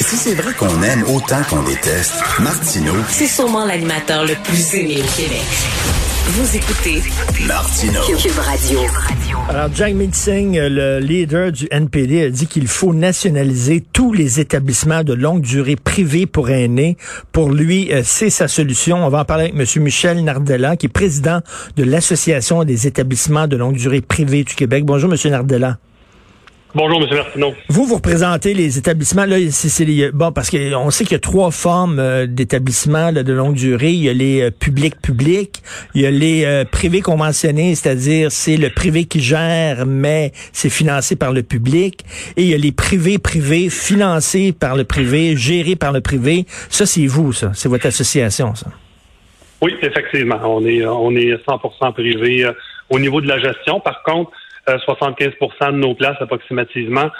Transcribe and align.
Si 0.00 0.16
c'est 0.16 0.34
vrai 0.34 0.52
qu'on 0.54 0.82
aime 0.82 1.04
autant 1.14 1.42
qu'on 1.48 1.62
déteste, 1.62 2.14
Martineau, 2.40 2.94
C'est 3.08 3.26
sûrement 3.26 3.64
l'animateur 3.64 4.24
le 4.24 4.34
plus 4.44 4.74
aimé 4.74 4.98
au 4.98 5.16
Québec. 5.16 5.42
Vous 6.26 6.56
écoutez 6.56 7.02
Martineau. 7.46 8.00
Cube 8.16 8.38
Radio. 8.38 8.80
Alors, 9.48 9.68
Jagmeet 9.74 10.14
Singh, 10.14 10.56
le 10.56 10.98
leader 10.98 11.52
du 11.52 11.68
NPD, 11.70 12.22
a 12.24 12.30
dit 12.30 12.46
qu'il 12.46 12.66
faut 12.66 12.94
nationaliser 12.94 13.84
tous 13.92 14.12
les 14.12 14.40
établissements 14.40 15.04
de 15.04 15.12
longue 15.12 15.42
durée 15.42 15.76
privés 15.76 16.24
pour 16.26 16.48
aînés. 16.48 16.96
Pour 17.32 17.50
lui, 17.50 17.92
euh, 17.92 18.00
c'est 18.04 18.30
sa 18.30 18.48
solution. 18.48 19.04
On 19.04 19.10
va 19.10 19.20
en 19.20 19.24
parler 19.26 19.52
avec 19.52 19.76
M. 19.76 19.82
Michel 19.82 20.24
Nardella, 20.24 20.76
qui 20.76 20.86
est 20.86 20.88
président 20.88 21.40
de 21.76 21.84
l'Association 21.84 22.64
des 22.64 22.86
établissements 22.86 23.46
de 23.46 23.56
longue 23.56 23.76
durée 23.76 24.00
privés 24.00 24.44
du 24.44 24.54
Québec. 24.54 24.84
Bonjour, 24.86 25.12
M. 25.12 25.30
Nardella. 25.30 25.78
Bonjour, 26.76 27.00
M. 27.00 27.08
Martineau. 27.16 27.54
Vous, 27.68 27.84
vous 27.86 27.94
représentez 27.94 28.52
les 28.52 28.78
établissements. 28.78 29.26
Là, 29.26 29.36
c'est, 29.50 29.84
les- 29.84 30.10
bon, 30.10 30.32
parce 30.32 30.50
qu'on 30.50 30.90
sait 30.90 31.04
qu'il 31.04 31.12
y 31.12 31.16
a 31.16 31.20
trois 31.20 31.52
formes 31.52 32.00
euh, 32.00 32.26
d'établissements 32.26 33.12
là, 33.12 33.22
de 33.22 33.32
longue 33.32 33.54
durée. 33.54 33.92
Il 33.92 34.02
y 34.02 34.08
a 34.08 34.12
les 34.12 34.40
euh, 34.42 34.50
publics 34.50 35.00
publics, 35.00 35.62
il 35.94 36.02
y 36.02 36.06
a 36.06 36.10
les 36.10 36.44
euh, 36.44 36.64
privés 36.64 37.00
conventionnés, 37.00 37.76
c'est-à-dire 37.76 38.32
c'est 38.32 38.56
le 38.56 38.70
privé 38.70 39.04
qui 39.04 39.20
gère, 39.20 39.86
mais 39.86 40.32
c'est 40.52 40.68
financé 40.68 41.14
par 41.14 41.30
le 41.32 41.44
public. 41.44 42.04
Et 42.36 42.42
il 42.42 42.48
y 42.48 42.54
a 42.54 42.58
les 42.58 42.72
privés 42.72 43.18
privés, 43.18 43.70
financés 43.70 44.52
par 44.52 44.74
le 44.74 44.82
privé, 44.82 45.36
gérés 45.36 45.76
par 45.76 45.92
le 45.92 46.00
privé. 46.00 46.44
Ça, 46.70 46.86
c'est 46.86 47.06
vous, 47.06 47.32
ça. 47.32 47.52
C'est 47.54 47.68
votre 47.68 47.86
association, 47.86 48.56
ça. 48.56 48.66
Oui, 49.62 49.72
effectivement, 49.80 50.40
on 50.44 50.66
est 50.66 50.84
on 50.84 51.12
est 51.12 51.34
100% 51.46 51.92
privé 51.92 52.50
au 52.90 52.98
niveau 52.98 53.20
de 53.20 53.28
la 53.28 53.38
gestion. 53.38 53.78
Par 53.78 54.02
contre, 54.02 54.32
75% 54.66 55.72
de 55.72 55.76
nos 55.78 55.94
places 55.94 56.16
approximativement 56.20 57.10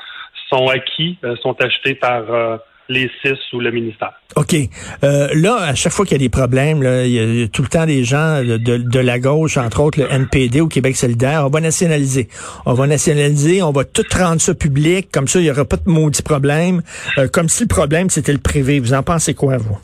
sont 0.51 0.69
acquis, 0.69 1.19
euh, 1.25 1.37
sont 1.43 1.57
achetés 1.61 1.95
par 1.95 2.23
euh, 2.31 2.57
les 2.89 3.11
CIS 3.23 3.39
ou 3.55 3.61
le 3.61 3.71
ministère. 3.71 4.13
OK. 4.37 4.55
Euh, 5.05 5.29
là, 5.35 5.57
à 5.57 5.75
chaque 5.75 5.93
fois 5.93 6.05
qu'il 6.05 6.13
y 6.13 6.21
a 6.21 6.25
des 6.25 6.29
problèmes, 6.29 6.83
là, 6.83 7.05
il 7.07 7.13
y 7.13 7.19
a- 7.19 7.23
il 7.23 7.41
y 7.41 7.43
a 7.45 7.49
tout 7.49 7.63
le 7.63 7.69
temps 7.69 7.87
des 7.87 8.05
gens 8.05 8.43
de, 8.43 8.57
de 8.59 8.99
la 8.99 9.19
gauche, 9.19 9.57
entre 9.57 9.81
autres 9.81 9.99
le 10.01 10.11
NPD 10.13 10.61
au 10.61 10.69
Québec 10.69 10.97
solidaire, 10.97 11.45
on 11.47 11.49
va 11.51 11.61
nationaliser. 11.61 12.29
On 12.67 12.75
va 12.75 12.87
nationaliser, 12.87 13.63
on 13.63 13.71
va 13.73 13.85
tout 13.85 14.05
rendre 14.15 14.41
ça 14.41 14.53
public, 14.55 15.09
comme 15.13 15.29
ça, 15.29 15.39
il 15.39 15.45
n'y 15.45 15.51
aura 15.51 15.65
pas 15.65 15.77
de 15.77 15.89
maudit 15.91 16.23
problème. 16.23 16.83
Euh, 17.17 17.27
comme 17.29 17.49
si 17.49 17.63
le 17.63 17.69
problème, 17.69 18.11
c'était 18.11 18.33
le 18.33 18.39
privé. 18.39 18.81
Vous 18.81 18.93
en 18.93 19.03
pensez 19.03 19.33
quoi, 19.35 19.57
vous? 19.57 19.79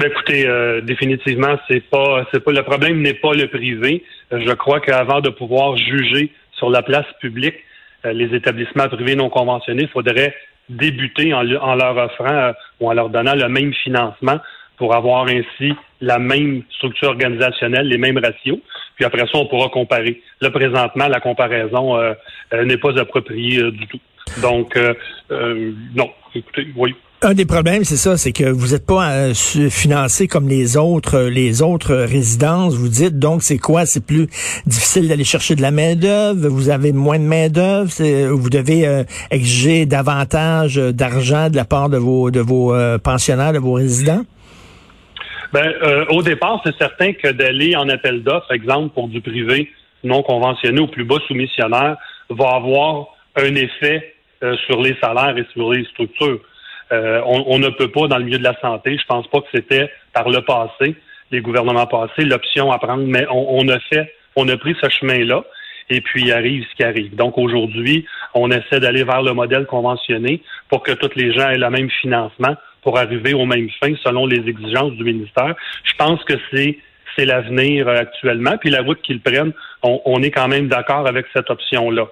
Ben, 0.00 0.10
écoutez, 0.10 0.46
euh, 0.46 0.80
définitivement, 0.80 1.58
c'est 1.68 1.82
pas 1.90 2.26
c'est 2.32 2.42
pas 2.42 2.52
le 2.52 2.62
problème 2.62 3.02
n'est 3.02 3.12
pas 3.12 3.34
le 3.34 3.48
privé. 3.48 4.02
Euh, 4.32 4.40
je 4.46 4.52
crois 4.54 4.80
qu'avant 4.80 5.20
de 5.20 5.28
pouvoir 5.28 5.76
juger 5.76 6.32
sur 6.52 6.70
la 6.70 6.80
place 6.80 7.04
publique 7.20 7.56
euh, 8.06 8.14
les 8.14 8.34
établissements 8.34 8.88
privés 8.88 9.14
non 9.14 9.28
conventionnés, 9.28 9.82
il 9.82 9.88
faudrait 9.90 10.34
débuter 10.70 11.34
en, 11.34 11.42
le- 11.42 11.60
en 11.60 11.74
leur 11.74 11.98
offrant 11.98 12.32
euh, 12.32 12.52
ou 12.80 12.88
en 12.88 12.94
leur 12.94 13.10
donnant 13.10 13.34
le 13.34 13.46
même 13.50 13.74
financement 13.74 14.38
pour 14.78 14.94
avoir 14.94 15.26
ainsi 15.26 15.74
la 16.00 16.18
même 16.18 16.62
structure 16.70 17.10
organisationnelle, 17.10 17.86
les 17.86 17.98
mêmes 17.98 18.16
ratios. 18.16 18.58
Puis 18.96 19.04
après 19.04 19.26
ça, 19.26 19.34
on 19.34 19.48
pourra 19.48 19.68
comparer. 19.68 20.22
Là, 20.40 20.50
présentement, 20.50 21.08
la 21.08 21.20
comparaison 21.20 21.98
euh, 21.98 22.14
euh, 22.54 22.64
n'est 22.64 22.78
pas 22.78 22.98
appropriée 22.98 23.70
du 23.70 23.86
tout. 23.86 24.00
Donc, 24.40 24.78
non, 25.94 26.10
écoutez, 26.34 26.68
oui. 26.76 26.94
Un 27.22 27.34
des 27.34 27.44
problèmes, 27.44 27.84
c'est 27.84 27.96
ça, 27.98 28.16
c'est 28.16 28.32
que 28.32 28.44
vous 28.48 28.68
n'êtes 28.72 28.86
pas 28.86 29.10
euh, 29.10 29.34
financé 29.34 30.26
comme 30.26 30.48
les 30.48 30.78
autres, 30.78 31.16
euh, 31.16 31.28
les 31.30 31.60
autres 31.60 31.94
résidences. 31.94 32.74
Vous 32.76 32.88
dites 32.88 33.18
donc 33.18 33.42
c'est 33.42 33.58
quoi? 33.58 33.84
C'est 33.84 34.02
plus 34.06 34.26
difficile 34.64 35.06
d'aller 35.06 35.24
chercher 35.24 35.54
de 35.54 35.60
la 35.60 35.70
main 35.70 35.96
d'œuvre. 35.96 36.48
Vous 36.48 36.70
avez 36.70 36.92
moins 36.92 37.18
de 37.18 37.24
main 37.24 37.50
d'œuvre. 37.50 37.90
c'est- 37.90 38.26
Vous 38.26 38.48
devez 38.48 38.86
euh, 38.86 39.04
exiger 39.30 39.84
davantage 39.84 40.78
euh, 40.78 40.92
d'argent 40.92 41.50
de 41.50 41.56
la 41.56 41.66
part 41.66 41.90
de 41.90 41.98
vos 41.98 42.30
de 42.30 42.40
vos 42.40 42.74
euh, 42.74 42.96
pensionnaires, 42.96 43.52
de 43.52 43.58
vos 43.58 43.74
résidents? 43.74 44.22
Ben, 45.52 45.66
euh, 45.82 46.06
au 46.08 46.22
départ, 46.22 46.62
c'est 46.64 46.76
certain 46.78 47.12
que 47.12 47.28
d'aller 47.32 47.76
en 47.76 47.90
appel 47.90 48.22
d'offres, 48.22 48.50
exemple, 48.52 48.94
pour 48.94 49.08
du 49.08 49.20
privé 49.20 49.68
non 50.04 50.22
conventionné 50.22 50.80
au 50.80 50.86
plus 50.86 51.04
bas 51.04 51.18
soumissionnaire, 51.28 51.98
va 52.30 52.48
avoir 52.54 53.08
un 53.36 53.54
effet 53.56 54.14
euh, 54.42 54.56
sur 54.66 54.80
les 54.80 54.96
salaires 55.02 55.36
et 55.36 55.44
sur 55.52 55.70
les 55.70 55.84
structures. 55.84 56.38
Euh, 56.92 57.20
on, 57.24 57.44
on 57.46 57.58
ne 57.58 57.68
peut 57.68 57.90
pas, 57.90 58.08
dans 58.08 58.18
le 58.18 58.24
milieu 58.24 58.38
de 58.38 58.44
la 58.44 58.58
santé, 58.60 58.98
je 58.98 59.06
pense 59.06 59.26
pas 59.28 59.40
que 59.40 59.48
c'était 59.52 59.90
par 60.12 60.28
le 60.28 60.42
passé, 60.42 60.96
les 61.30 61.40
gouvernements 61.40 61.86
passés, 61.86 62.24
l'option 62.24 62.72
à 62.72 62.78
prendre, 62.78 63.04
mais 63.04 63.26
on, 63.30 63.60
on 63.60 63.68
a 63.68 63.78
fait, 63.78 64.12
on 64.36 64.48
a 64.48 64.56
pris 64.56 64.76
ce 64.82 64.88
chemin-là, 64.88 65.44
et 65.88 66.00
puis 66.00 66.32
arrive 66.32 66.64
ce 66.70 66.76
qui 66.76 66.84
arrive. 66.84 67.14
Donc 67.16 67.36
aujourd'hui, 67.36 68.06
on 68.34 68.50
essaie 68.50 68.80
d'aller 68.80 69.04
vers 69.04 69.22
le 69.22 69.32
modèle 69.32 69.66
conventionné 69.66 70.42
pour 70.68 70.82
que 70.82 70.92
tous 70.92 71.14
les 71.16 71.32
gens 71.32 71.48
aient 71.50 71.58
le 71.58 71.70
même 71.70 71.90
financement 71.90 72.56
pour 72.82 72.98
arriver 72.98 73.34
aux 73.34 73.44
mêmes 73.44 73.68
fins 73.80 73.94
selon 74.04 74.26
les 74.26 74.48
exigences 74.48 74.92
du 74.92 75.04
ministère. 75.04 75.54
Je 75.84 75.94
pense 75.94 76.22
que 76.24 76.34
c'est 76.52 76.78
c'est 77.16 77.24
l'avenir 77.24 77.88
euh, 77.88 77.96
actuellement. 77.96 78.56
Puis 78.56 78.70
la 78.70 78.82
route 78.82 79.02
qu'ils 79.02 79.20
prennent, 79.20 79.52
on, 79.82 80.00
on 80.04 80.22
est 80.22 80.30
quand 80.30 80.46
même 80.46 80.68
d'accord 80.68 81.08
avec 81.08 81.26
cette 81.34 81.50
option-là. 81.50 82.06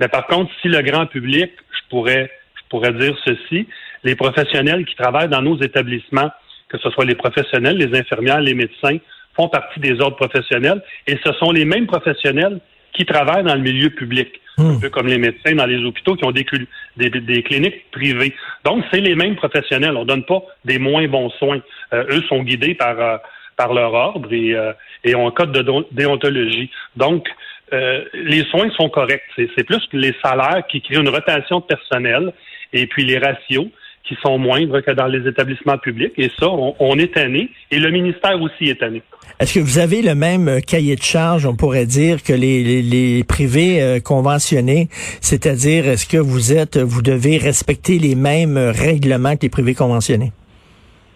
Mais 0.00 0.08
par 0.08 0.26
contre, 0.26 0.50
si 0.60 0.68
le 0.68 0.82
grand 0.82 1.06
public, 1.06 1.52
je 1.70 1.88
pourrais, 1.88 2.30
je 2.56 2.62
pourrais 2.68 2.92
dire 2.92 3.16
ceci, 3.24 3.68
les 4.04 4.14
professionnels 4.14 4.84
qui 4.84 4.94
travaillent 4.94 5.28
dans 5.28 5.42
nos 5.42 5.58
établissements, 5.60 6.30
que 6.68 6.78
ce 6.78 6.90
soit 6.90 7.04
les 7.04 7.14
professionnels, 7.14 7.76
les 7.76 7.98
infirmières, 7.98 8.40
les 8.40 8.54
médecins, 8.54 8.98
font 9.34 9.48
partie 9.48 9.80
des 9.80 10.00
ordres 10.00 10.16
professionnels 10.16 10.82
et 11.06 11.16
ce 11.24 11.32
sont 11.34 11.52
les 11.52 11.64
mêmes 11.64 11.86
professionnels 11.86 12.60
qui 12.92 13.04
travaillent 13.06 13.44
dans 13.44 13.54
le 13.54 13.60
milieu 13.60 13.90
public, 13.90 14.40
un 14.58 14.80
peu 14.80 14.90
comme 14.90 15.06
les 15.06 15.18
médecins 15.18 15.54
dans 15.54 15.66
les 15.66 15.82
hôpitaux 15.84 16.16
qui 16.16 16.24
ont 16.24 16.32
des, 16.32 16.44
cul- 16.44 16.66
des, 16.96 17.08
des 17.08 17.42
cliniques 17.42 17.90
privées. 17.92 18.34
Donc, 18.64 18.84
c'est 18.90 19.00
les 19.00 19.14
mêmes 19.14 19.36
professionnels. 19.36 19.96
On 19.96 20.04
donne 20.04 20.24
pas 20.24 20.42
des 20.64 20.78
moins 20.78 21.06
bons 21.06 21.30
soins. 21.30 21.60
Euh, 21.92 22.04
eux 22.10 22.22
sont 22.28 22.42
guidés 22.42 22.74
par, 22.74 22.98
euh, 23.00 23.16
par 23.56 23.72
leur 23.72 23.94
ordre 23.94 24.32
et, 24.32 24.54
euh, 24.54 24.72
et 25.04 25.14
ont 25.14 25.28
un 25.28 25.30
code 25.30 25.52
de 25.52 25.64
déontologie. 25.92 26.68
Donc, 26.96 27.28
euh, 27.72 28.04
les 28.12 28.42
soins 28.46 28.70
sont 28.72 28.88
corrects. 28.88 29.22
C'est 29.36 29.64
plus 29.64 29.86
que 29.86 29.96
les 29.96 30.14
salaires 30.22 30.64
qui 30.68 30.82
créent 30.82 30.98
une 30.98 31.08
rotation 31.08 31.60
de 31.60 31.64
personnel 31.64 32.32
et 32.72 32.86
puis 32.86 33.04
les 33.04 33.18
ratios 33.18 33.68
qui 34.04 34.16
sont 34.22 34.38
moindres 34.38 34.82
que 34.82 34.90
dans 34.90 35.06
les 35.06 35.28
établissements 35.28 35.78
publics. 35.78 36.12
Et 36.16 36.30
ça, 36.38 36.48
on, 36.48 36.74
on 36.80 36.98
est 36.98 37.14
tanné. 37.14 37.50
Et 37.70 37.78
le 37.78 37.90
ministère 37.90 38.40
aussi 38.40 38.68
est 38.68 38.80
tanné. 38.80 39.02
Est-ce 39.38 39.54
que 39.54 39.60
vous 39.60 39.78
avez 39.78 40.02
le 40.02 40.14
même 40.14 40.48
euh, 40.48 40.60
cahier 40.60 40.96
de 40.96 41.02
charge, 41.02 41.46
on 41.46 41.54
pourrait 41.54 41.86
dire, 41.86 42.22
que 42.22 42.32
les, 42.32 42.64
les, 42.64 42.82
les 42.82 43.24
privés 43.24 43.80
euh, 43.80 44.00
conventionnés? 44.00 44.88
C'est-à-dire, 45.20 45.86
est-ce 45.86 46.08
que 46.08 46.16
vous 46.16 46.52
êtes, 46.52 46.76
vous 46.76 47.02
devez 47.02 47.38
respecter 47.38 47.98
les 47.98 48.14
mêmes 48.14 48.56
euh, 48.56 48.72
règlements 48.72 49.36
que 49.36 49.42
les 49.42 49.48
privés 49.48 49.74
conventionnés? 49.74 50.32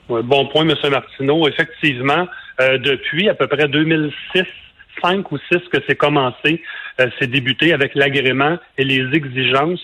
Ouais, 0.08 0.22
bon 0.22 0.46
point, 0.46 0.68
M. 0.68 0.74
Martineau. 0.90 1.48
Effectivement, 1.48 2.28
euh, 2.60 2.78
depuis 2.78 3.28
à 3.28 3.34
peu 3.34 3.48
près 3.48 3.66
2006, 3.66 4.44
5 5.02 5.32
ou 5.32 5.38
6 5.52 5.58
que 5.72 5.78
c'est 5.88 5.96
commencé, 5.96 6.62
euh, 7.00 7.08
c'est 7.18 7.30
débuté 7.30 7.72
avec 7.72 7.94
l'agrément 7.94 8.56
et 8.78 8.84
les 8.84 9.04
exigences, 9.16 9.80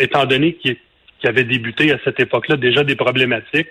étant 0.00 0.24
donné 0.24 0.54
qu'il 0.54 0.74
qu'il 0.74 0.76
y 1.26 1.28
avait 1.28 1.44
débuté 1.44 1.92
à 1.92 1.98
cette 2.04 2.20
époque-là 2.20 2.56
déjà 2.56 2.84
des 2.84 2.96
problématiques. 2.96 3.68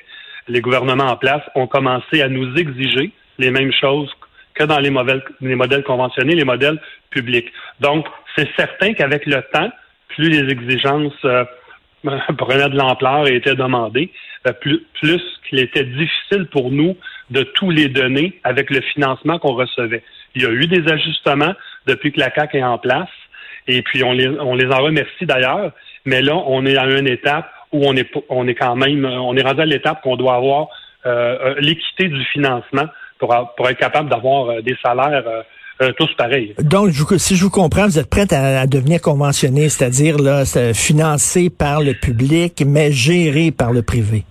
Les 0.47 0.61
gouvernements 0.61 1.11
en 1.11 1.17
place 1.17 1.43
ont 1.55 1.67
commencé 1.67 2.21
à 2.21 2.29
nous 2.29 2.55
exiger 2.55 3.11
les 3.37 3.51
mêmes 3.51 3.71
choses 3.73 4.11
que 4.53 4.63
dans 4.63 4.79
les, 4.79 4.89
modèles, 4.89 5.23
les 5.41 5.55
modèles 5.55 5.83
conventionnés, 5.83 6.35
les 6.35 6.43
modèles 6.43 6.79
publics. 7.09 7.51
Donc, 7.79 8.07
c'est 8.35 8.49
certain 8.55 8.93
qu'avec 8.93 9.25
le 9.25 9.41
temps, 9.53 9.71
plus 10.09 10.29
les 10.29 10.51
exigences 10.51 11.13
euh, 11.25 11.45
prenaient 12.37 12.69
de 12.69 12.77
l'ampleur 12.77 13.27
et 13.27 13.35
étaient 13.35 13.55
demandées, 13.55 14.11
euh, 14.47 14.53
plus, 14.53 14.83
plus 14.99 15.21
qu'il 15.47 15.59
était 15.59 15.83
difficile 15.83 16.47
pour 16.51 16.71
nous 16.71 16.97
de 17.29 17.43
tous 17.43 17.69
les 17.69 17.87
donner 17.87 18.39
avec 18.43 18.69
le 18.69 18.81
financement 18.81 19.37
qu'on 19.39 19.53
recevait. 19.53 20.03
Il 20.35 20.43
y 20.43 20.45
a 20.45 20.51
eu 20.51 20.67
des 20.67 20.91
ajustements 20.91 21.53
depuis 21.85 22.11
que 22.11 22.19
la 22.19 22.29
CAC 22.29 22.55
est 22.55 22.63
en 22.63 22.77
place, 22.77 23.09
et 23.67 23.81
puis 23.81 24.03
on 24.03 24.13
les 24.13 24.27
en 24.27 24.81
remercie 24.81 25.25
d'ailleurs, 25.25 25.71
mais 26.07 26.21
là, 26.21 26.35
on 26.47 26.65
est 26.65 26.77
à 26.77 26.85
une 26.85 27.07
étape 27.07 27.51
où 27.73 27.85
on 27.85 27.93
est, 27.95 28.09
on 28.29 28.47
est 28.47 28.55
quand 28.55 28.77
même, 28.77 29.03
on 29.05 29.35
est 29.35 29.41
rendu 29.41 29.61
à 29.61 29.65
l'étape 29.65 30.01
qu'on 30.01 30.15
doit 30.15 30.35
avoir 30.35 30.69
euh, 31.05 31.55
l'équité 31.59 32.07
du 32.07 32.23
financement 32.31 32.85
pour, 33.19 33.35
pour 33.57 33.69
être 33.69 33.77
capable 33.77 34.09
d'avoir 34.09 34.49
euh, 34.49 34.61
des 34.61 34.75
salaires 34.81 35.21
euh, 35.81 35.91
tous 35.99 36.09
pareils. 36.17 36.55
Donc, 36.59 36.91
si 37.17 37.35
je 37.35 37.43
vous 37.43 37.49
comprends, 37.49 37.85
vous 37.87 37.99
êtes 37.99 38.09
prête 38.09 38.31
à, 38.31 38.65
devenir 38.67 39.01
conventionné, 39.01 39.67
c'est-à-dire 39.67 40.17
là, 40.17 40.45
financé 40.73 41.49
par 41.49 41.81
le 41.81 41.93
public, 41.93 42.63
mais 42.65 42.89
géré 42.93 43.51
par 43.51 43.73
le 43.73 43.81
privé. 43.81 44.23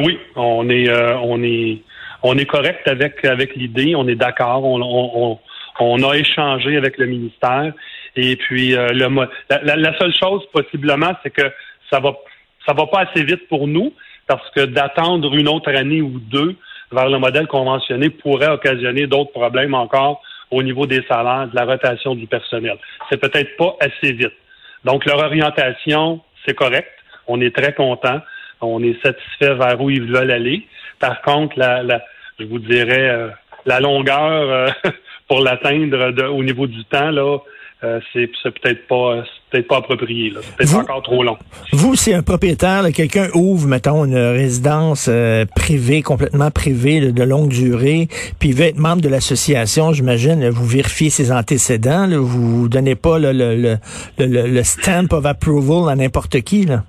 oui, 0.00 0.18
on 0.34 0.68
est, 0.70 0.90
on 1.22 1.42
est, 1.42 1.82
on 2.22 2.38
est 2.38 2.46
correct 2.46 2.88
avec 2.88 3.22
avec 3.24 3.54
l'idée, 3.54 3.94
on 3.94 4.08
est 4.08 4.16
d'accord, 4.16 4.64
on, 4.64 5.38
on, 5.78 6.10
a 6.10 6.16
échangé 6.16 6.76
avec 6.76 6.96
le 6.96 7.06
ministère, 7.06 7.72
et 8.16 8.36
puis 8.36 8.70
le, 8.70 9.28
la, 9.50 9.76
la 9.76 9.98
seule 9.98 10.14
chose 10.14 10.42
possiblement, 10.52 11.12
c'est 11.22 11.30
que 11.30 11.50
ça 11.90 12.00
va 12.00 12.14
ça 12.66 12.72
va 12.72 12.86
pas 12.86 13.02
assez 13.02 13.24
vite 13.24 13.48
pour 13.48 13.68
nous 13.68 13.92
parce 14.26 14.48
que 14.50 14.64
d'attendre 14.64 15.34
une 15.34 15.48
autre 15.48 15.70
année 15.70 16.02
ou 16.02 16.18
deux 16.18 16.56
vers 16.92 17.08
le 17.08 17.18
modèle 17.18 17.46
conventionné 17.46 18.10
pourrait 18.10 18.50
occasionner 18.50 19.06
d'autres 19.06 19.32
problèmes 19.32 19.74
encore 19.74 20.22
au 20.50 20.62
niveau 20.62 20.86
des 20.86 21.02
salaires, 21.08 21.48
de 21.48 21.56
la 21.56 21.64
rotation 21.64 22.14
du 22.14 22.26
personnel. 22.26 22.76
C'est 23.10 23.20
peut-être 23.20 23.56
pas 23.56 23.76
assez 23.80 24.12
vite. 24.12 24.32
Donc, 24.84 25.04
leur 25.04 25.18
orientation, 25.18 26.20
c'est 26.44 26.54
correct. 26.54 26.88
On 27.26 27.40
est 27.40 27.54
très 27.54 27.72
content. 27.72 28.20
On 28.60 28.82
est 28.82 29.00
satisfait 29.02 29.54
vers 29.54 29.80
où 29.80 29.90
ils 29.90 30.04
veulent 30.04 30.30
aller. 30.30 30.66
Par 31.00 31.20
contre, 31.22 31.58
la, 31.58 31.82
la 31.82 32.02
je 32.38 32.44
vous 32.44 32.58
dirais, 32.58 33.10
euh, 33.10 33.28
la 33.64 33.80
longueur 33.80 34.30
euh, 34.30 34.68
pour 35.28 35.40
l'atteindre 35.40 36.28
au 36.30 36.42
niveau 36.42 36.66
du 36.66 36.84
temps, 36.84 37.10
là, 37.10 37.38
euh, 37.84 38.00
c'est 38.12 38.28
peut-être 38.42 38.86
pas 38.86 39.22
peut-être 39.50 39.68
pas 39.68 39.76
approprié. 39.76 40.32
C'est 40.40 40.56
peut-être 40.56 40.76
encore 40.76 41.02
trop 41.02 41.22
long. 41.22 41.36
Vous, 41.72 41.94
c'est 41.94 42.14
un 42.14 42.22
propriétaire, 42.22 42.82
quelqu'un 42.94 43.28
ouvre, 43.34 43.68
mettons, 43.68 44.04
une 44.04 44.16
résidence 44.16 45.08
euh, 45.08 45.44
privée, 45.54 46.02
complètement 46.02 46.50
privée, 46.50 47.12
de 47.12 47.22
longue 47.22 47.50
durée, 47.50 48.08
puis 48.40 48.50
il 48.50 48.54
veut 48.54 48.64
être 48.64 48.78
membre 48.78 49.02
de 49.02 49.08
l'association, 49.08 49.92
j'imagine, 49.92 50.48
vous 50.48 50.66
vérifiez 50.66 51.10
ses 51.10 51.30
antécédents, 51.30 52.06
là, 52.06 52.18
vous 52.18 52.68
donnez 52.68 52.94
pas 52.94 53.18
le, 53.18 53.32
le, 53.32 53.78
le, 54.18 54.62
stamp 54.62 55.12
of 55.12 55.26
approval 55.26 55.90
à 55.90 55.96
n'importe 55.96 56.40
qui. 56.40 56.64
Là? 56.64 56.82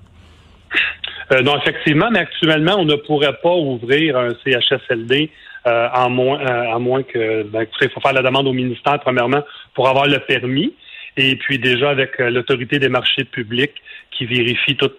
Euh, 1.32 1.42
non, 1.42 1.58
effectivement, 1.58 2.08
mais 2.10 2.20
actuellement, 2.20 2.76
on 2.78 2.86
ne 2.86 2.96
pourrait 2.96 3.36
pas 3.42 3.54
ouvrir 3.54 4.16
un 4.16 4.30
CHSLD 4.44 5.30
euh, 5.66 5.88
en 5.94 6.10
moins, 6.10 6.40
euh, 6.40 6.74
à 6.74 6.78
moins 6.78 7.02
que, 7.02 7.42
ben, 7.44 7.66
il 7.80 7.90
faut 7.90 8.00
faire 8.00 8.12
la 8.12 8.22
demande 8.22 8.46
au 8.46 8.52
ministère, 8.52 8.98
premièrement, 9.00 9.42
pour 9.74 9.88
avoir 9.88 10.06
le 10.06 10.18
permis. 10.20 10.74
Et 11.16 11.36
puis 11.36 11.58
déjà 11.58 11.90
avec 11.90 12.20
euh, 12.20 12.30
l'autorité 12.30 12.78
des 12.78 12.88
marchés 12.88 13.24
publics 13.24 13.74
qui 14.10 14.24
vérifie 14.26 14.76
tout 14.76 14.90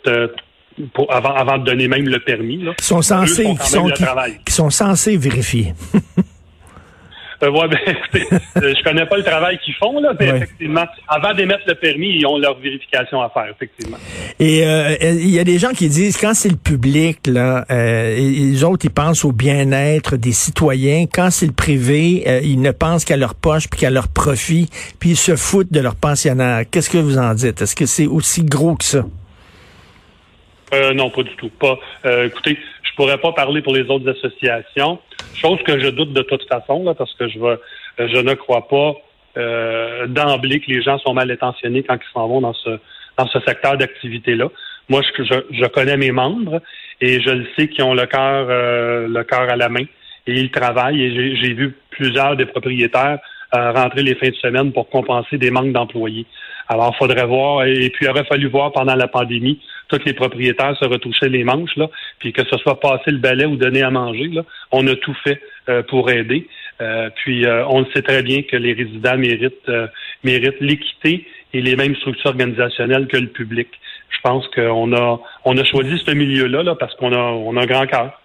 pour, 0.94 1.14
avant, 1.14 1.34
avant 1.34 1.58
de 1.58 1.64
donner 1.64 1.88
même 1.88 2.08
le 2.08 2.20
permis. 2.20 2.58
Là. 2.58 2.74
Sont 2.80 3.02
censés, 3.02 3.56
sont, 3.62 3.90
qui 4.46 4.54
sont 4.54 4.70
censés 4.70 5.18
vérifier. 5.18 5.74
Euh, 7.42 7.50
ouais, 7.52 7.68
ben, 7.70 7.80
euh, 8.58 8.74
je 8.78 8.84
connais 8.84 9.06
pas 9.06 9.18
le 9.18 9.24
travail 9.24 9.58
qu'ils 9.60 9.74
font, 9.76 10.00
là, 10.02 10.14
mais 10.20 10.28
effectivement, 10.28 10.86
avant 11.08 11.34
d'émettre 11.34 11.64
le 11.68 11.76
permis, 11.76 12.18
ils 12.18 12.26
ont 12.26 12.38
leur 12.38 12.60
vérification 12.60 13.22
à 13.22 13.30
faire, 13.30 13.48
effectivement. 13.50 13.98
Et 14.40 14.66
euh, 14.66 14.96
il 15.02 15.30
y 15.30 15.40
a 15.40 15.44
des 15.46 15.58
gens 15.58 15.72
qui 15.72 15.88
disent, 15.88 16.18
quand 16.18 16.34
c'est 16.34 16.50
le 16.50 16.58
public, 16.58 17.28
là, 17.28 17.66
euh, 17.72 18.16
les 18.18 18.64
autres, 18.64 18.86
ils 18.86 18.92
pensent 18.92 19.24
au 19.24 19.32
bien-être 19.32 20.18
des 20.18 20.34
citoyens. 20.34 21.06
Quand 21.12 21.30
c'est 21.32 21.48
le 21.48 21.54
privé, 21.54 22.42
ils 22.44 22.62
ne 22.62 22.72
pensent 22.72 23.06
qu'à 23.06 23.18
leur 23.18 23.36
poche 23.36 23.70
puis 23.70 23.80
qu'à 23.80 23.90
leur 23.90 24.10
profit, 24.10 24.70
puis 25.00 25.12
ils 25.12 25.18
se 25.18 25.36
foutent 25.36 25.72
de 25.72 25.80
leurs 25.80 25.96
pensionnaires. 25.96 26.64
Qu'est-ce 26.70 26.90
que 26.90 26.98
vous 26.98 27.18
en 27.18 27.34
dites? 27.34 27.62
Est-ce 27.62 27.76
que 27.76 27.86
c'est 27.86 28.08
aussi 28.08 28.44
gros 28.44 28.76
que 28.76 28.84
ça? 28.84 29.06
Euh, 30.74 30.94
non, 30.94 31.10
pas 31.10 31.24
du 31.24 31.36
tout. 31.36 31.50
Pas. 31.50 31.78
Euh, 32.06 32.28
écoutez, 32.28 32.58
je 32.90 32.96
pourrais 32.96 33.18
pas 33.18 33.32
parler 33.32 33.62
pour 33.62 33.74
les 33.74 33.90
autres 33.90 34.10
associations. 34.10 35.00
Chose 35.36 35.60
que 35.66 35.80
je 35.80 35.90
doute 35.90 36.14
de 36.14 36.22
toute 36.22 36.48
façon, 36.48 36.84
là, 36.84 36.94
parce 36.94 37.14
que 37.14 37.28
je 37.28 37.40
euh, 37.40 37.58
je 37.98 38.20
ne 38.20 38.34
crois 38.34 38.68
pas 38.68 38.94
euh, 39.38 40.08
d'emblée 40.08 40.60
que 40.60 40.72
les 40.72 40.82
gens 40.82 40.98
sont 41.00 41.14
mal 41.14 41.30
intentionnés 41.32 41.84
quand 41.84 41.96
ils 41.96 42.14
s'en 42.14 42.28
vont 42.28 42.42
dans 42.42 42.54
ce 42.54 42.80
dans 43.18 43.28
ce 43.28 43.40
secteur 43.42 43.78
d'activité-là. 43.78 44.50
Moi, 44.88 45.02
je, 45.18 45.24
je, 45.52 45.66
connais 45.66 45.98
mes 45.98 46.12
membres 46.12 46.62
et 47.02 47.22
je 47.22 47.30
le 47.30 47.46
sais 47.56 47.68
qu'ils 47.68 47.84
ont 47.84 47.94
le 47.94 48.06
cœur 48.06 48.48
le 48.48 49.24
cœur 49.24 49.50
à 49.50 49.56
la 49.56 49.70
main 49.70 49.84
et 50.26 50.34
ils 50.34 50.52
travaillent. 50.52 51.02
Et 51.02 51.36
j'ai 51.36 51.54
vu 51.54 51.76
plusieurs 51.92 52.36
des 52.38 52.46
propriétaires 52.46 53.20
rentrer 53.52 54.04
les 54.04 54.16
fins 54.16 54.30
de 54.30 54.36
semaine 54.36 54.72
pour 54.72 54.90
compenser 54.90 55.38
des 55.38 55.52
manques 55.52 55.74
d'employés. 55.74 56.26
Alors, 56.70 56.96
faudrait 56.96 57.26
voir, 57.26 57.66
et 57.66 57.90
puis 57.90 58.06
il 58.06 58.10
aurait 58.10 58.26
fallu 58.26 58.48
voir 58.48 58.72
pendant 58.72 58.96
la 58.96 59.08
pandémie 59.08 59.60
tous 59.90 60.06
les 60.06 60.14
propriétaires 60.14 60.78
se 60.80 60.86
retouchaient 60.86 61.30
les 61.30 61.44
manches, 61.44 61.76
là, 61.76 61.90
puis 62.20 62.32
que 62.32 62.44
ce 62.46 62.58
soit 62.58 62.80
passer 62.80 63.12
le 63.12 63.18
balai 63.18 63.46
ou 63.46 63.56
donner 63.56 63.82
à 63.82 63.90
manger. 63.90 64.28
Là, 64.28 64.44
on 64.72 64.88
a 64.88 64.96
tout 64.96 65.16
fait 65.24 65.42
euh, 65.68 65.84
pour 65.84 66.10
aider. 66.10 66.48
Euh, 66.82 67.10
puis 67.16 67.46
euh, 67.46 67.66
on 67.68 67.86
sait 67.94 68.02
très 68.02 68.24
bien 68.24 68.44
que 68.44 68.56
les 68.56 68.74
résidents 68.74 69.18
méritent, 69.18 69.72
méritent 70.24 70.62
l'équité 70.62 71.26
et 71.54 71.62
les 71.62 71.76
mêmes 71.76 71.96
structures 71.96 72.30
organisationnelles 72.30 73.08
que 73.08 73.18
le 73.18 73.28
public. 73.28 73.68
Je 74.10 74.18
pense 74.24 74.48
qu'on 74.50 74.94
a 74.94 75.20
on 75.46 75.58
a 75.58 75.64
choisi 75.64 76.02
ce 76.06 76.12
milieu-là 76.12 76.64
là, 76.64 76.76
parce 76.76 76.94
qu'on 76.96 77.12
a 77.12 77.18
on 77.18 77.58
a 77.58 77.64
un 77.64 77.66
grand 77.66 77.88
cœur. 77.88 78.22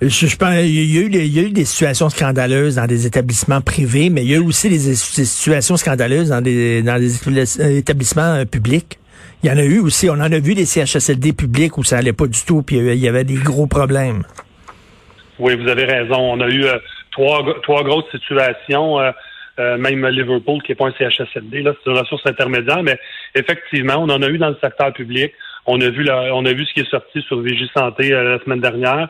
Je, 0.00 0.36
pense, 0.36 0.54
il, 0.62 0.94
y 0.94 0.98
a 0.98 1.00
eu, 1.02 1.10
il 1.10 1.34
y 1.34 1.38
a 1.40 1.42
eu 1.42 1.50
des 1.50 1.64
situations 1.64 2.08
scandaleuses 2.08 2.76
dans 2.76 2.86
des 2.86 3.06
établissements 3.06 3.60
privés, 3.60 4.10
mais 4.10 4.22
il 4.22 4.30
y 4.30 4.34
a 4.34 4.36
eu 4.36 4.46
aussi 4.46 4.68
des, 4.68 4.94
situations 4.94 5.76
scandaleuses 5.76 6.28
dans 6.28 6.40
des, 6.40 6.82
dans 6.82 6.98
des 6.98 7.78
établissements 7.78 8.44
publics. 8.46 8.98
Il 9.42 9.48
y 9.48 9.52
en 9.52 9.58
a 9.58 9.64
eu 9.64 9.80
aussi. 9.80 10.08
On 10.08 10.14
en 10.14 10.32
a 10.32 10.38
vu 10.38 10.54
des 10.54 10.64
CHSLD 10.64 11.32
publics 11.32 11.76
où 11.78 11.84
ça 11.84 11.98
allait 11.98 12.12
pas 12.12 12.26
du 12.26 12.44
tout, 12.46 12.62
puis 12.62 12.76
il 12.76 12.94
y 12.98 13.08
avait 13.08 13.24
des 13.24 13.34
gros 13.34 13.66
problèmes. 13.66 14.22
Oui, 15.38 15.54
vous 15.56 15.68
avez 15.68 15.84
raison. 15.84 16.16
On 16.18 16.40
a 16.40 16.48
eu 16.48 16.64
euh, 16.64 16.78
trois, 17.12 17.44
trois 17.62 17.84
grosses 17.84 18.10
situations. 18.10 18.98
Euh, 19.00 19.10
euh, 19.58 19.78
même 19.78 20.06
Liverpool, 20.06 20.62
qui 20.62 20.72
n'est 20.72 20.76
pas 20.76 20.88
un 20.88 20.92
CHSLD, 20.92 21.64
c'est 21.64 21.90
une 21.90 21.96
ressource 21.96 22.26
intermédiaire, 22.26 22.82
mais 22.82 22.98
effectivement, 23.34 23.96
on 23.96 24.10
en 24.10 24.20
a 24.20 24.28
eu 24.28 24.36
dans 24.36 24.50
le 24.50 24.56
secteur 24.62 24.92
public. 24.92 25.32
On 25.64 25.80
a 25.80 25.88
vu 25.88 26.06
on 26.10 26.44
a 26.44 26.52
vu 26.52 26.66
ce 26.66 26.74
qui 26.74 26.80
est 26.80 26.90
sorti 26.90 27.22
sur 27.22 27.40
Vigie 27.40 27.70
Santé 27.74 28.10
la 28.10 28.38
semaine 28.44 28.60
dernière. 28.60 29.08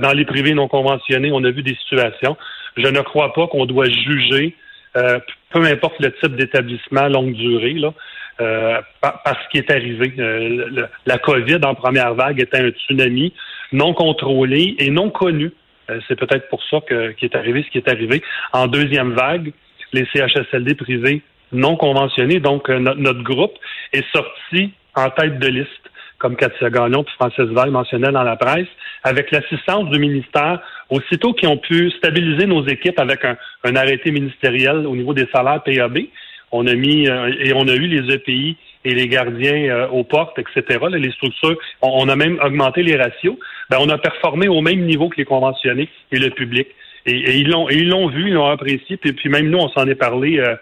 dans 0.00 0.12
les 0.12 0.24
privés 0.24 0.54
non 0.54 0.68
conventionnés, 0.68 1.30
on 1.32 1.44
a 1.44 1.50
vu 1.50 1.62
des 1.62 1.76
situations. 1.76 2.36
Je 2.78 2.88
ne 2.88 3.00
crois 3.02 3.32
pas 3.34 3.46
qu'on 3.46 3.66
doit 3.66 3.84
juger, 3.84 4.56
peu 4.94 5.62
importe 5.62 6.00
le 6.00 6.12
type 6.14 6.34
d'établissement 6.34 7.06
longue 7.08 7.34
durée, 7.34 7.74
là, 7.74 7.92
euh, 8.40 8.80
par, 9.00 9.22
ce 9.24 9.48
qui 9.50 9.58
est 9.58 9.70
arrivé. 9.70 10.12
Euh, 10.18 10.86
la 11.06 11.18
COVID 11.18 11.60
en 11.64 11.74
première 11.74 12.14
vague 12.14 12.40
était 12.40 12.58
un 12.58 12.70
tsunami 12.70 13.32
non 13.72 13.94
contrôlé 13.94 14.74
et 14.78 14.90
non 14.90 15.10
connu. 15.10 15.52
Euh, 15.90 16.00
c'est 16.08 16.18
peut-être 16.18 16.48
pour 16.48 16.62
ça 16.64 16.80
que, 16.80 17.12
qui 17.12 17.26
est 17.26 17.36
arrivé 17.36 17.62
ce 17.62 17.70
qui 17.70 17.78
est 17.78 17.88
arrivé. 17.88 18.22
En 18.52 18.66
deuxième 18.66 19.12
vague, 19.12 19.52
les 19.92 20.06
CHSLD 20.12 20.74
privés 20.74 21.22
non 21.52 21.76
conventionnés, 21.76 22.40
donc 22.40 22.68
notre 22.68 23.22
groupe 23.22 23.54
est 23.92 24.04
sorti 24.12 24.72
en 24.96 25.10
tête 25.10 25.38
de 25.38 25.46
liste, 25.46 25.90
comme 26.18 26.34
Katia 26.34 26.68
Gagnon 26.70 27.02
et 27.02 27.10
Francis 27.12 27.44
Veil 27.44 27.70
mentionnaient 27.70 28.10
dans 28.10 28.24
la 28.24 28.34
presse, 28.34 28.66
avec 29.04 29.30
l'assistance 29.30 29.88
du 29.90 30.00
ministère, 30.00 30.60
aussitôt 30.90 31.32
qu'ils 31.32 31.48
ont 31.48 31.58
pu 31.58 31.90
stabiliser 31.92 32.46
nos 32.46 32.66
équipes 32.66 32.98
avec 32.98 33.24
un, 33.24 33.36
un 33.62 33.76
arrêté 33.76 34.10
ministériel 34.10 34.86
au 34.86 34.96
niveau 34.96 35.14
des 35.14 35.28
salaires 35.32 35.62
PAB 35.62 35.98
on 36.54 36.68
a 36.68 36.74
mis 36.74 37.08
euh, 37.08 37.32
et 37.40 37.52
on 37.52 37.66
a 37.66 37.74
eu 37.74 37.86
les 37.86 38.14
EPI 38.14 38.56
et 38.84 38.94
les 38.94 39.08
gardiens 39.08 39.64
euh, 39.70 39.88
aux 39.88 40.04
portes, 40.04 40.38
etc. 40.38 40.78
les 40.92 41.10
structures, 41.10 41.58
on, 41.82 42.08
a 42.08 42.14
même 42.14 42.38
augmenté 42.44 42.82
les 42.82 42.96
ratios. 42.96 43.36
Ben, 43.70 43.78
on 43.80 43.88
a 43.88 43.98
performé 43.98 44.46
au 44.46 44.60
même 44.60 44.82
niveau 44.82 45.08
que 45.08 45.16
les 45.16 45.24
conventionnés 45.24 45.88
et 46.12 46.18
le 46.18 46.30
public. 46.30 46.68
Et, 47.06 47.38
ils 47.38 47.48
l'ont 47.48 47.68
ils 47.70 47.88
l'ont 47.88 48.08
vu, 48.08 48.28
ils 48.28 48.34
l'ont 48.34 48.46
apprécié. 48.46 48.96
Puis, 48.96 49.12
puis, 49.12 49.28
même 49.28 49.50
nous, 49.50 49.58
on 49.58 49.68
s'en 49.70 49.86
est 49.88 49.96
parlé 49.96 50.38
euh, 50.38 50.54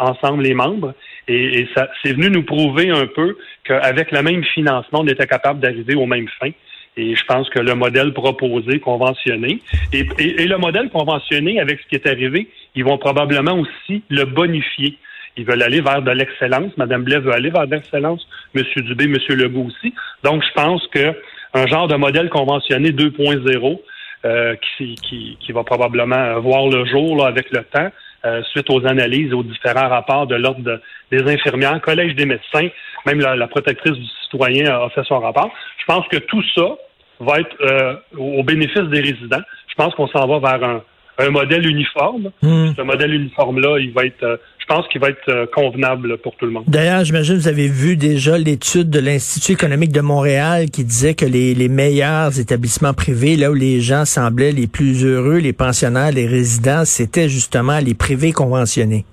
ensemble, 0.00 0.42
les 0.42 0.54
membres. 0.54 0.92
Et, 1.28 1.60
et 1.60 1.68
ça 1.74 1.88
c'est 2.02 2.14
venu 2.14 2.30
nous 2.30 2.42
prouver 2.42 2.90
un 2.90 3.06
peu 3.06 3.36
qu'avec 3.64 4.10
le 4.10 4.22
même 4.22 4.42
financement, 4.42 5.00
on 5.02 5.06
était 5.06 5.26
capable 5.26 5.60
d'arriver 5.60 5.94
aux 5.94 6.06
mêmes 6.06 6.28
fins. 6.40 6.52
Et 6.96 7.14
je 7.14 7.24
pense 7.26 7.48
que 7.50 7.60
le 7.60 7.76
modèle 7.76 8.12
proposé, 8.12 8.80
conventionné, 8.80 9.60
et, 9.92 10.04
et, 10.18 10.46
le 10.48 10.58
modèle 10.58 10.90
conventionné, 10.90 11.60
avec 11.60 11.78
ce 11.78 11.86
qui 11.86 11.94
est 11.94 12.08
arrivé, 12.08 12.48
ils 12.74 12.84
vont 12.84 12.98
probablement 12.98 13.56
aussi 13.56 14.02
le 14.08 14.24
bonifier. 14.24 14.98
Ils 15.38 15.46
veulent 15.46 15.62
aller 15.62 15.80
vers 15.80 16.02
de 16.02 16.10
l'excellence. 16.10 16.76
Madame 16.76 17.04
Blais 17.04 17.20
veut 17.20 17.32
aller 17.32 17.50
vers 17.50 17.66
de 17.66 17.74
l'excellence. 17.74 18.26
Monsieur 18.54 18.82
Dubé, 18.82 19.06
Monsieur 19.06 19.36
Legault 19.36 19.68
aussi. 19.68 19.94
Donc, 20.24 20.42
je 20.42 20.52
pense 20.52 20.86
que 20.88 21.14
un 21.54 21.66
genre 21.66 21.88
de 21.88 21.94
modèle 21.94 22.28
conventionné 22.28 22.90
2.0 22.90 23.80
euh, 24.24 24.56
qui, 24.56 24.96
qui, 24.96 25.38
qui, 25.40 25.52
va 25.52 25.62
probablement 25.62 26.40
voir 26.40 26.66
le 26.66 26.84
jour 26.86 27.16
là, 27.16 27.26
avec 27.28 27.50
le 27.52 27.62
temps, 27.62 27.88
euh, 28.26 28.42
suite 28.50 28.68
aux 28.68 28.84
analyses, 28.84 29.32
aux 29.32 29.44
différents 29.44 29.88
rapports 29.88 30.26
de 30.26 30.34
l'ordre 30.34 30.80
des 31.12 31.22
infirmières, 31.32 31.80
collège 31.80 32.16
des 32.16 32.26
médecins, 32.26 32.68
même 33.06 33.20
la, 33.20 33.46
protectrice 33.46 33.92
du 33.92 34.06
citoyen 34.24 34.66
a, 34.66 34.88
fait 34.90 35.04
son 35.04 35.20
rapport. 35.20 35.50
Je 35.78 35.84
pense 35.86 36.06
que 36.08 36.16
tout 36.16 36.42
ça 36.54 36.76
va 37.20 37.40
être 37.40 37.56
euh, 37.60 37.94
au 38.18 38.42
bénéfice 38.42 38.88
des 38.90 39.00
résidents. 39.00 39.42
Je 39.68 39.74
pense 39.76 39.94
qu'on 39.94 40.08
s'en 40.08 40.26
va 40.26 40.40
vers 40.40 40.68
un, 40.68 40.82
un 41.18 41.30
modèle 41.30 41.66
uniforme. 41.66 42.30
Hmm. 42.42 42.72
Ce 42.76 42.82
modèle 42.82 43.14
uniforme-là, 43.14 43.78
il 43.78 43.92
va 43.92 44.04
être, 44.04 44.40
pense 44.68 44.86
qu'il 44.88 45.00
va 45.00 45.08
être 45.08 45.28
euh, 45.28 45.46
convenable 45.52 46.18
pour 46.18 46.36
tout 46.36 46.46
le 46.46 46.52
monde. 46.52 46.64
D'ailleurs, 46.68 47.04
j'imagine 47.04 47.36
que 47.36 47.40
vous 47.40 47.48
avez 47.48 47.68
vu 47.68 47.96
déjà 47.96 48.38
l'étude 48.38 48.90
de 48.90 49.00
l'Institut 49.00 49.52
économique 49.52 49.92
de 49.92 50.00
Montréal 50.00 50.70
qui 50.70 50.84
disait 50.84 51.14
que 51.14 51.24
les, 51.24 51.54
les 51.54 51.68
meilleurs 51.68 52.38
établissements 52.38 52.94
privés, 52.94 53.36
là 53.36 53.50
où 53.50 53.54
les 53.54 53.80
gens 53.80 54.04
semblaient 54.04 54.52
les 54.52 54.66
plus 54.66 55.04
heureux, 55.04 55.38
les 55.38 55.52
pensionnaires, 55.52 56.12
les 56.12 56.26
résidents, 56.26 56.84
c'était 56.84 57.28
justement 57.28 57.78
les 57.78 57.94
privés 57.94 58.32
conventionnés. 58.32 59.04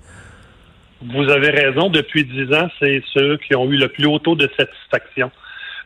Vous 1.02 1.28
avez 1.30 1.50
raison. 1.50 1.90
Depuis 1.90 2.24
dix 2.24 2.52
ans, 2.54 2.68
c'est 2.78 3.02
ceux 3.12 3.36
qui 3.38 3.54
ont 3.54 3.70
eu 3.70 3.76
le 3.76 3.88
plus 3.88 4.06
haut 4.06 4.18
taux 4.18 4.36
de 4.36 4.48
satisfaction 4.56 5.30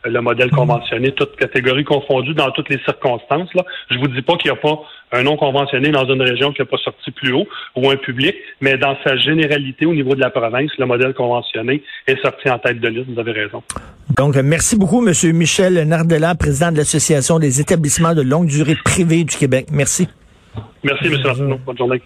le 0.04 0.20
modèle 0.20 0.50
conventionné, 0.50 1.12
toutes 1.12 1.36
catégories 1.36 1.84
confondues 1.84 2.34
dans 2.34 2.50
toutes 2.52 2.68
les 2.68 2.78
circonstances. 2.84 3.52
Là. 3.54 3.64
Je 3.90 3.98
vous 3.98 4.08
dis 4.08 4.22
pas 4.22 4.36
qu'il 4.36 4.50
n'y 4.50 4.56
a 4.56 4.60
pas 4.60 4.80
un 5.12 5.22
non 5.22 5.36
conventionné 5.36 5.90
dans 5.90 6.06
une 6.06 6.22
région 6.22 6.52
qui 6.52 6.62
n'a 6.62 6.66
pas 6.66 6.78
sorti 6.78 7.10
plus 7.10 7.32
haut 7.32 7.46
ou 7.76 7.90
un 7.90 7.96
public, 7.96 8.34
mais 8.60 8.78
dans 8.78 8.96
sa 9.04 9.16
généralité 9.16 9.86
au 9.86 9.94
niveau 9.94 10.14
de 10.14 10.20
la 10.20 10.30
province, 10.30 10.70
le 10.78 10.86
modèle 10.86 11.14
conventionné 11.14 11.82
est 12.06 12.20
sorti 12.22 12.48
en 12.48 12.58
tête 12.58 12.80
de 12.80 12.88
liste. 12.88 13.10
Vous 13.12 13.18
avez 13.18 13.32
raison. 13.32 13.62
Donc, 14.16 14.36
merci 14.36 14.76
beaucoup, 14.76 15.06
M. 15.06 15.12
Michel 15.34 15.74
Nardella, 15.86 16.34
président 16.34 16.72
de 16.72 16.76
l'Association 16.76 17.38
des 17.38 17.60
établissements 17.60 18.14
de 18.14 18.22
longue 18.22 18.46
durée 18.46 18.76
privés 18.84 19.24
du 19.24 19.36
Québec. 19.36 19.66
Merci. 19.72 20.08
Merci, 20.82 21.06
M. 21.06 21.20
Martineau. 21.22 21.58
Bonne 21.64 21.76
journée. 21.76 21.98